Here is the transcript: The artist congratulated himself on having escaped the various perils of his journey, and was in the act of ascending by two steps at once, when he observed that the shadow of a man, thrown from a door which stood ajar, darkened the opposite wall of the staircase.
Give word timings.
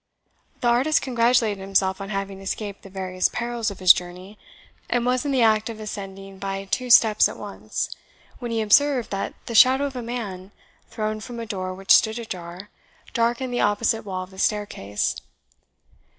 The 0.61 0.67
artist 0.67 1.03
congratulated 1.03 1.59
himself 1.59 2.01
on 2.01 2.09
having 2.09 2.41
escaped 2.41 2.81
the 2.81 2.89
various 2.89 3.29
perils 3.29 3.69
of 3.69 3.77
his 3.77 3.93
journey, 3.93 4.39
and 4.89 5.05
was 5.05 5.25
in 5.25 5.31
the 5.31 5.43
act 5.43 5.69
of 5.69 5.79
ascending 5.79 6.39
by 6.39 6.65
two 6.71 6.89
steps 6.89 7.29
at 7.29 7.37
once, 7.37 7.87
when 8.39 8.49
he 8.49 8.61
observed 8.61 9.11
that 9.11 9.35
the 9.45 9.53
shadow 9.53 9.85
of 9.85 9.95
a 9.95 10.01
man, 10.01 10.53
thrown 10.89 11.19
from 11.19 11.39
a 11.39 11.45
door 11.45 11.75
which 11.75 11.91
stood 11.91 12.17
ajar, 12.17 12.69
darkened 13.13 13.53
the 13.53 13.61
opposite 13.61 14.01
wall 14.03 14.23
of 14.23 14.31
the 14.31 14.39
staircase. 14.39 15.17